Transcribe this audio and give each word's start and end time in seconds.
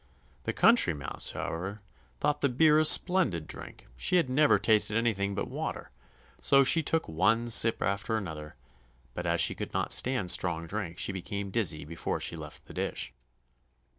The 0.45 0.51
Country 0.53 0.95
Mouse, 0.95 1.33
however, 1.33 1.77
thought 2.19 2.41
the 2.41 2.49
beer 2.49 2.79
a 2.79 2.85
splendid 2.85 3.45
drink; 3.45 3.85
she 3.95 4.15
had 4.15 4.31
never 4.31 4.57
tasted 4.57 4.97
anything 4.97 5.35
but 5.35 5.47
water, 5.47 5.91
so 6.41 6.63
she 6.63 6.81
took 6.81 7.07
one 7.07 7.49
sip 7.49 7.83
after 7.83 8.17
another, 8.17 8.55
but 9.13 9.27
as 9.27 9.39
she 9.39 9.53
could 9.53 9.75
not 9.75 9.91
stand 9.93 10.31
strong 10.31 10.65
drink 10.65 10.97
she 10.97 11.11
became 11.11 11.51
dizzy 11.51 11.85
before 11.85 12.19
she 12.19 12.35
left 12.35 12.65
the 12.65 12.73
dish. 12.73 13.13